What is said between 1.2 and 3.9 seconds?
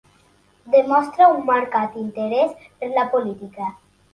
un marcat interès per la política.